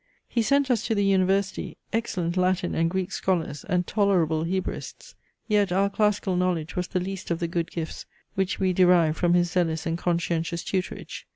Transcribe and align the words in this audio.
He 0.27 0.41
sent 0.41 0.71
us 0.71 0.83
to 0.87 0.95
the 0.95 1.05
University 1.05 1.77
excellent 1.93 2.35
Latin 2.35 2.73
and 2.73 2.89
Greek 2.89 3.11
scholars, 3.11 3.63
and 3.63 3.85
tolerable 3.85 4.45
Hebraists. 4.45 5.13
Yet 5.47 5.71
our 5.71 5.91
classical 5.91 6.35
knowledge 6.35 6.75
was 6.75 6.87
the 6.87 6.99
least 6.99 7.29
of 7.29 7.37
the 7.37 7.47
good 7.47 7.69
gifts, 7.69 8.07
which 8.33 8.59
we 8.59 8.73
derived 8.73 9.17
from 9.17 9.35
his 9.35 9.51
zealous 9.51 9.85
and 9.85 9.99
conscientious 9.99 10.63
tutorage. 10.63 11.27